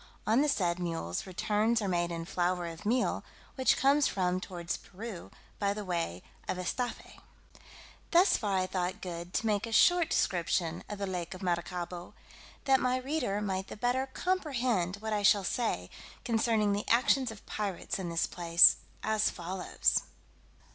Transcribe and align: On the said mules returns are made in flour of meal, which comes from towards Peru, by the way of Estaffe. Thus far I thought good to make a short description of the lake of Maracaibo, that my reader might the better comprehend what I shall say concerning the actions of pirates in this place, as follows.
On 0.25 0.41
the 0.41 0.49
said 0.49 0.79
mules 0.79 1.27
returns 1.27 1.79
are 1.79 1.87
made 1.87 2.09
in 2.11 2.25
flour 2.25 2.65
of 2.65 2.87
meal, 2.87 3.23
which 3.53 3.77
comes 3.77 4.07
from 4.07 4.41
towards 4.41 4.75
Peru, 4.77 5.29
by 5.59 5.75
the 5.75 5.85
way 5.85 6.23
of 6.47 6.57
Estaffe. 6.57 7.19
Thus 8.09 8.35
far 8.35 8.57
I 8.57 8.65
thought 8.65 8.99
good 8.99 9.31
to 9.35 9.45
make 9.45 9.67
a 9.67 9.71
short 9.71 10.09
description 10.09 10.83
of 10.89 10.97
the 10.97 11.05
lake 11.05 11.35
of 11.35 11.43
Maracaibo, 11.43 12.15
that 12.65 12.79
my 12.79 12.97
reader 12.97 13.41
might 13.41 13.67
the 13.67 13.77
better 13.77 14.07
comprehend 14.07 14.95
what 14.95 15.13
I 15.13 15.21
shall 15.21 15.43
say 15.43 15.91
concerning 16.25 16.73
the 16.73 16.87
actions 16.89 17.29
of 17.29 17.45
pirates 17.45 17.99
in 17.99 18.09
this 18.09 18.25
place, 18.25 18.77
as 19.03 19.29
follows. 19.29 20.01